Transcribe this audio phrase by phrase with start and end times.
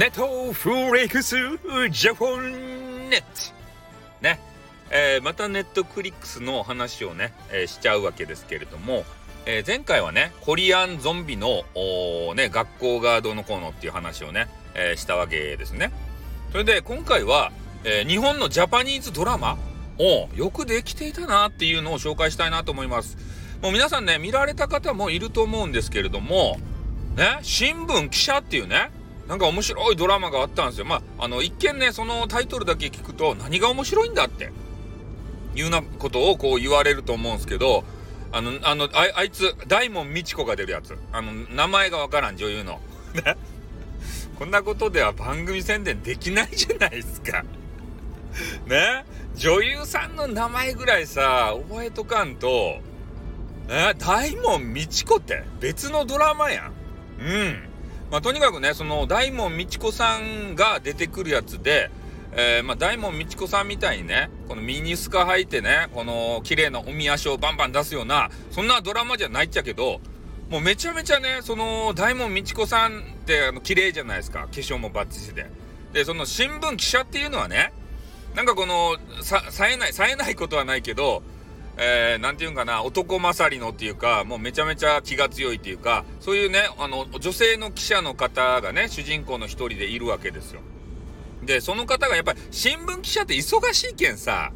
[0.00, 1.36] ネトフレックス
[1.90, 3.26] ジャポンネット。
[4.22, 4.40] ね、
[4.90, 9.04] えー、またネットクリックスの話をね、えー、しちゃうわけですけれども、
[9.44, 11.64] えー、前回はねコリアンゾンビの
[12.34, 15.92] ね学校がどうのこうのっていう話をね、えしたわけですね。
[16.50, 17.52] それで今回は、
[17.84, 19.58] え日本のジャパニーズドラマ
[19.98, 23.18] をよくできていたなっていうのを紹介したいなと思います。
[23.60, 26.58] もう皆さんね見られた方もいると思うんですけれども
[27.16, 28.90] ね新聞記者っていうね
[29.30, 30.86] なんか面白いドラマがあったんですよ。
[30.86, 34.50] まあ、あの、一見ね、そのタイトルだけ聞くと、何が面白いんだって、
[35.54, 37.84] いうようなことをこう言われると思うんですけど、
[38.32, 40.98] あの、あの、ああいつ、大門みち子が出るやつ。
[41.12, 42.80] あの、名前がわからん、女優の。
[43.14, 43.36] ね。
[44.36, 47.44] こんなことでは番組宣伝できないじゃないですか。
[48.66, 49.04] ね？
[49.36, 52.80] 女優さんの名前ぐらいさ、覚えとかんと、
[53.68, 56.72] ね、大門みち子って別のドラマやん。
[57.20, 57.69] うん。
[58.10, 61.90] まあ、とにかくね、その大門みち子さんが出てくるやつで、
[62.32, 70.00] えー、まあ、大門みち子さんみたいにね、このミニスカ履いてね、この綺麗なおみ足をバンバン出すような、そんなドラマじゃないっちゃけど、
[70.48, 74.40] もうめちゃめちゃね、その大門みち子さんってあの綺麗じゃないですか。
[74.40, 75.46] 化粧もバッチリで。
[75.92, 77.72] で、その新聞記者っていうのはね、
[78.34, 81.22] なんかこの、さ、冴えない、冴えないことはないけど、
[81.82, 90.60] えー、て言うんかな、男勝りのっていうか、もうめちゃめちゃ気が強いっていうか、そういうね、あの、女性の記者の方がね、主人公の一人でいるわけですよ。
[91.42, 94.52] で、その方がやっぱり新聞記者って忙しいけんさ、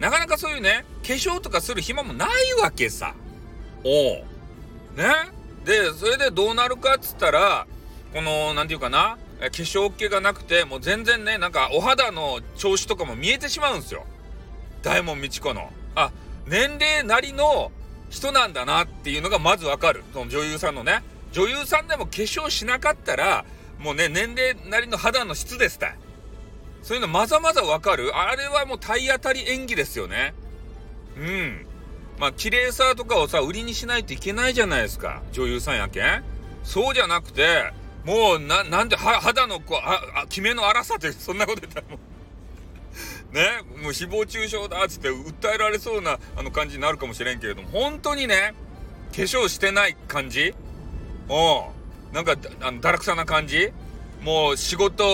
[0.00, 2.28] なかなかそういうね、化粧とかする暇もない
[2.60, 3.14] わけさ。
[3.84, 4.24] おう。
[4.96, 5.12] ね
[5.64, 7.68] で、それでどうなるかっつったら、
[8.12, 14.04] この、なんていうかな、化粧気がなくて、もう全然ね、なんかお肌の調子とかも見えてしまうんですよ。
[14.82, 15.70] 大門みち子の。
[15.94, 16.10] あ、
[16.46, 17.72] 年齢なりの
[18.10, 20.04] 人なんだなっていうのがまずわかる。
[20.12, 21.02] その女優さんのね。
[21.32, 23.44] 女優さんでも化粧しなかったら、
[23.78, 25.98] もうね、年齢なりの肌の質ですたい。
[26.82, 30.34] そういうのまざまざわかるあれはもう体当たり演技ですよね。
[31.16, 31.66] うん。
[32.18, 35.22] まあ、綺麗さとかをさ、売りにしないといけないじゃないですか。
[35.32, 36.22] 女優さんやけん。
[36.62, 37.72] そうじゃなくて、
[38.04, 41.98] もう、な、なんで、肌のこう、あ、あ、決めの粗さって、そんなこと言ったらもう、
[43.34, 48.54] ね、もう誹謗中傷だっつって訴えられそうなあの感じになるかもしれんけれども、本当にね、
[49.10, 50.54] 化粧してない感じ？
[51.28, 51.66] お
[52.12, 53.72] なんか、あの、だらくさな感じ？
[54.22, 55.04] もう仕事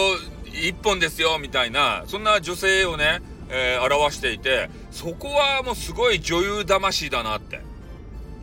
[0.45, 7.63] 一本ですよ、みたいな、そんな女性をね、えー、表していて、そこはもうすごい女優魂だなって、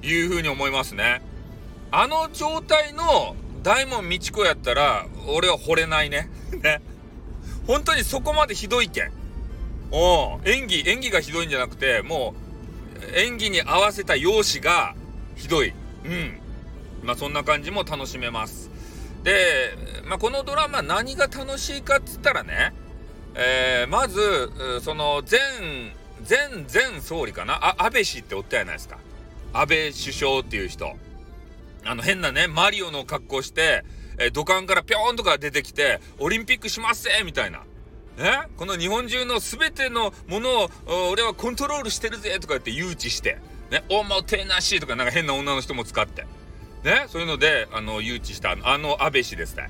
[0.02, 1.22] いうふうに思いますね。
[1.92, 6.30] あの状態の大門みち子やったら、俺は惚れないね。
[6.64, 6.82] ね。
[7.68, 9.12] 本当にそこまでひどいけん。
[9.92, 12.36] お演技、演技がひどいんじゃなくて、も
[13.14, 14.96] う、演技に合わせた容姿が
[15.36, 15.74] ひどい。
[16.06, 16.40] うん。
[17.04, 18.70] まあ、そんな感じも楽しめます。
[19.24, 22.74] で、まあ、このドラマ何が楽しいかっつったらね、
[23.36, 25.40] えー、まず、その前、
[26.28, 27.54] 前、前総理かな？
[27.56, 28.98] あ、安倍氏っておったやないですか。
[29.54, 30.96] 安倍首相っていう人。
[31.86, 33.86] あの変なね、マリオの格好して、
[34.18, 37.64] えー、土管からぴょーんとか出てきて、オリンピックしますぜみたいな。
[38.18, 40.70] ね、この日本中の全てのものを
[41.12, 43.38] 俺はコントロールしてるぜとか言って誘致して、
[43.70, 46.24] ね、おもてなしとかなんか変な女の人も使って、
[46.84, 49.70] ね、そういうので、あの、誘致したあの安倍氏ですね。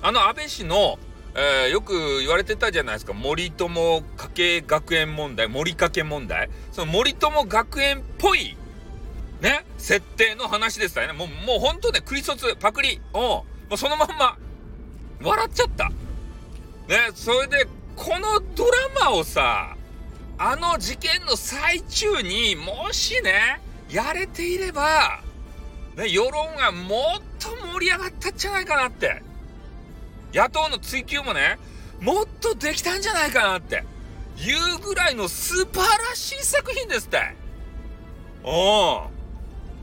[0.00, 0.98] あの安倍氏の、
[1.34, 6.50] えー、よく言われてたじゃないですか、森友家計学園問題、森家系問題。
[6.70, 8.56] その森友学園っぽい、
[9.40, 11.14] ね、設定の話でしたよね。
[11.14, 14.38] もう、もうほんとね、クリソツ、パクリ、おもうそのまんま、
[15.20, 15.88] 笑っちゃった。
[16.88, 17.66] ね、それで、
[17.98, 19.76] このドラマをさ、
[20.38, 23.60] あの事件の最中にもしね、
[23.90, 25.20] やれていれば、
[25.96, 29.20] ね、世論がもっと盛り上がったんじゃないかなって。
[30.32, 31.58] 野党の追及もね、
[32.00, 33.84] もっとできたんじゃないかなって。
[34.36, 37.34] いうぐらいの素晴らしい作品ですって。
[38.44, 39.10] お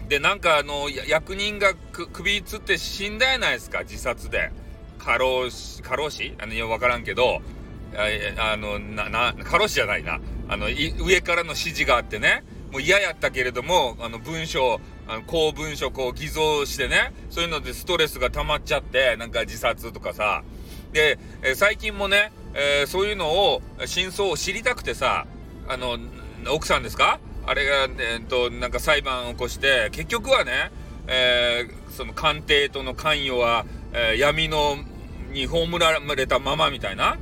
[0.07, 4.51] で、なんかあの、役人が首つって死んだやないですか、自殺で。
[4.99, 6.33] 過労死、過労死？
[6.39, 7.41] あの、わからんけど、
[7.97, 10.19] ああの、な、な、過労死じゃないな。
[10.47, 20.43] あの、上からの指示があってね、もう嫌やったけれども、あの、文章、あの、公文書こう偽造してね、そういうのでストレスが溜まっちゃって、なんか自殺とかさ。
[20.91, 25.25] で、え最近もね、えー、そういうのを、真相を知りたくてさ、
[25.67, 25.97] あの、
[26.53, 27.19] 奥さんですか？
[27.47, 30.71] あれが、えー、っと、なんか裁判を起こして、結局はね、
[31.07, 34.77] えー、その官邸との関与は、え、闇の、
[35.31, 37.17] に葬られたままみたいな。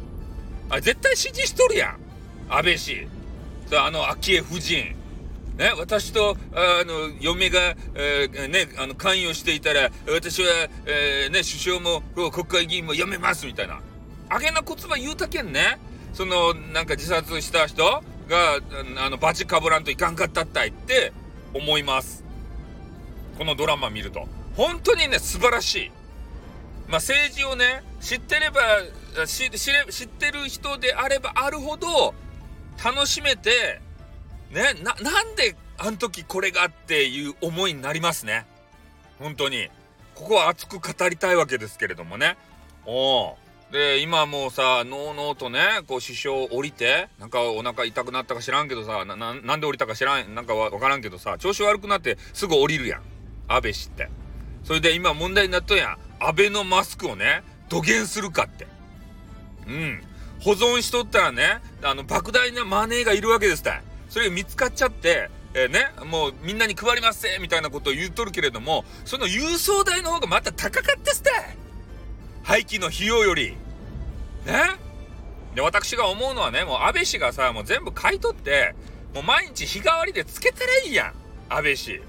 [0.69, 1.98] あ絶対支持しとるやん。
[2.50, 3.07] 安倍氏。
[3.71, 4.95] あの、昭恵夫人。
[5.57, 10.50] ね、私と、あの、嫁が、えー、ね、あの、関与していたら、私は、
[10.86, 12.01] えー、ね、首相も、
[12.31, 13.80] 国会議員も辞めます、みたいな。
[14.30, 15.77] あげな言葉言うたけんね、
[16.13, 18.01] その、なんか自殺した人が、
[18.98, 21.13] あの、バチかぶらんといかんかったったいって
[21.54, 22.24] 思います。
[23.38, 24.27] このドラマ見ると。
[24.56, 25.92] 本当にね、素晴らしい。
[26.88, 28.62] まあ、政治をね、知ってれば、
[29.26, 29.58] 知れ
[29.90, 32.14] 知ってる人であればあるほど、
[32.84, 33.82] 楽しめて、
[34.52, 38.46] ね、な、なんであの時これがっていう思いになりますね。
[39.20, 39.70] 本当に。
[40.16, 42.38] ここは熱く語りたいわけですけれどもね。
[42.86, 43.36] お
[43.72, 53.02] で、今もうさ、のうのうとね、こう、首相降りて、なんかお腹痛くなったか知らんけどさ、な、ななんで降りたか知らん、なんかわからんけどさ、調子悪くなってすぐ降りるやん。
[53.48, 54.10] 安倍氏って。
[54.64, 55.98] それで今問題になっとんやん。
[56.28, 58.68] 安倍のマスクをね、土下するかって。
[59.68, 60.04] うん。
[60.40, 63.72] 保存しとったらね、あの、莫大なマネーがいるわけですって。
[64.10, 71.31] それが見つかっちゃって、えー、ね、もうみんなに配りますみたいなことを言うとるけれども、その郵送代の方がまた高かったっすって
[72.44, 73.52] 廃棄の費用より。
[74.46, 74.62] ね
[75.56, 78.75] で、私が思うのはね、もう安倍氏がさ、もう全部買い取って、
[79.14, 81.14] もう毎日日替わりでつけてりゃいいやん。
[81.50, 82.02] 安倍氏。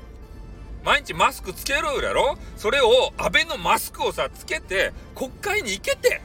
[0.84, 2.36] 毎日マスクつけろやろ？
[2.56, 6.20] それを安倍のマスクをさ、つけて、国会に行けて。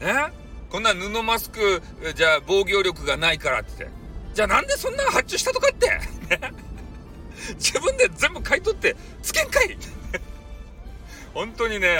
[0.00, 0.32] ね
[0.70, 1.82] こんな布マスク、
[2.14, 3.88] じゃあ防御力がないからって。
[4.34, 5.98] じゃあなんでそんな発注したとかって。
[7.56, 9.78] 自分で全部買い取ってつけんかい
[11.32, 11.96] 本当にね、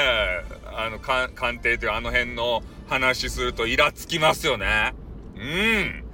[0.66, 4.94] あの、官邸というあの辺の話するとイラつきますよね。
[5.36, 6.04] うん。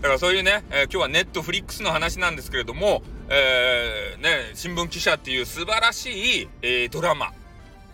[0.00, 7.32] だからそういうね、えー、今日はネットフリックスの話なんですけれども、えー、ね、新聞記者っていう素晴らしい、えー、ドラマ。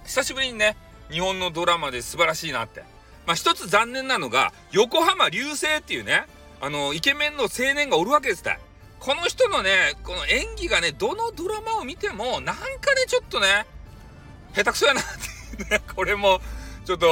[0.04, 0.76] 久しぶりにね、
[1.10, 2.82] 日本のドラマで素晴らしいなって。
[3.26, 6.26] まあ一つ残念なのが、横浜流星っていうね、
[6.60, 8.58] あの、イケメンの青年がおるわけですた
[9.00, 13.66] この人のね、この演技がね、どのドラマを見ても、なんかね、ちょっとね、
[14.54, 15.04] 下手くそやなっ
[15.56, 16.42] てね、 これも、
[16.84, 17.06] ちょっと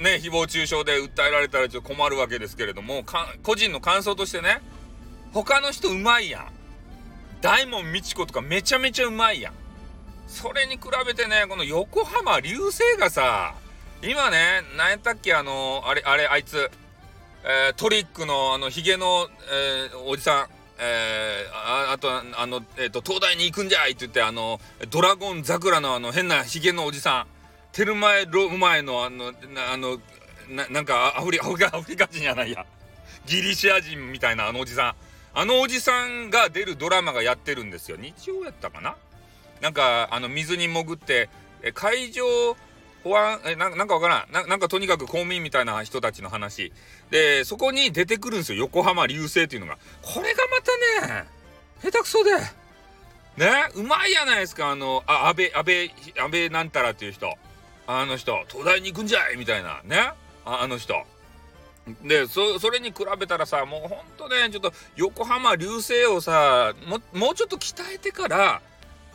[0.00, 3.04] ね、誹謗中傷で訴えられたらちょっと困るわけですけれども、
[3.42, 4.60] 個人の感想としてね、
[5.32, 6.63] 他の人うまいやん。
[7.44, 9.52] 大門みち子とかめちゃめちゃうまいやん。
[10.26, 13.54] それに比べてね、この横浜流星がさ、
[14.02, 16.70] 今ね、何やったっけ、あの、あれ、あれ、あいつ、
[17.44, 20.46] えー、トリックのあのヒゲの、えー、おじさん、
[20.78, 24.58] えー、ああとあの、えーと、東大に行くんじゃいって言ってあの
[24.88, 27.26] ドラゴン桜のあの変なヒゲのおじさ
[27.72, 29.98] んテルマエロマエのあのなあの
[30.48, 32.64] ななんかアフリアフリアフリカ人じゃないや
[33.26, 34.94] ギリシア人みたいなあのおじさん
[35.34, 38.96] あのおじさんが出るドラマがやってるんですよ日曜やったかな？
[39.60, 41.28] なんかあの水に潜って
[41.62, 42.22] え海上
[43.02, 44.46] 保安、え、ななんかわからんな。
[44.46, 46.72] なんかとにかく公務員みたいな人たちの話。
[47.10, 48.60] で、そこに出てくるんですよ。
[48.60, 49.76] 横浜流星っていうのが。
[50.00, 51.24] これがまたね、
[51.82, 52.30] 下手くそで。
[53.36, 54.70] ね、うまいやないですか。
[54.70, 57.30] あの、あ、安倍、安倍、安倍なんたらっていう人。
[57.86, 59.82] あの人、東大に行くんじゃいみたいな。
[59.84, 59.98] ね？
[60.46, 60.94] ああの人。
[62.02, 68.62] で、そ、それに比べたらさ、もうほんとね、ちょっと横浜流星をさ、も、もうちょっと鍛えてから、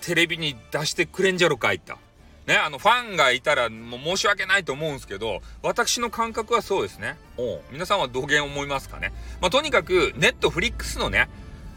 [0.01, 1.97] テレビに出してくれんじゃろかいった。
[2.45, 7.17] ね、あの、ファンがいたらもう申し訳ないと思うんですけど、私の感覚はそうですね。
[7.37, 9.13] お皆さんはどげん思いますかね。
[9.41, 11.27] まあ、とにかく、ネットフリックスのね、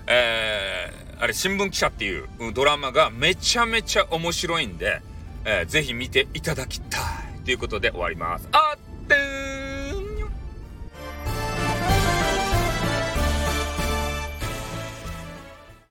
[0.06, 5.00] えー、あれ、新聞記者っていうドラマがめちゃめちゃ面白いんで、
[5.44, 7.32] えー、ぜひ見ていただきたい。
[7.44, 8.48] ということで終わります。
[8.52, 8.71] あ